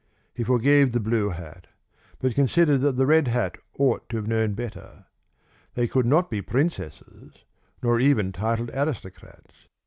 He 0.33 0.43
forgave 0.43 0.93
the 0.93 0.99
blue 0.99 1.29
hat, 1.29 1.67
but 2.17 2.33
considered 2.33 2.79
that 2.79 2.93
the 2.97 3.05
red 3.05 3.27
hat 3.27 3.59
ought 3.77 4.09
to 4.09 4.17
have 4.17 4.25
known 4.27 4.55
better. 4.55 5.05
They 5.75 5.87
could 5.87 6.07
not 6.07 6.27
be 6.31 6.41
princesses, 6.41 7.45
nor 7.83 7.99
even 7.99 8.31
titled 8.31 8.71
aristocrats. 8.73 9.67